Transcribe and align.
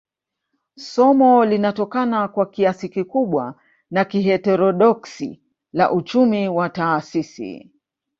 Somo 0.77 1.45
linatokana 1.45 2.27
kwa 2.27 2.45
kiasi 2.45 2.89
kikubwa 2.89 3.55
na 3.91 4.05
kiheterodoksi 4.05 5.41
la 5.73 5.91
uchumi 5.91 6.49
wa 6.49 6.69
taasisi 6.69 7.71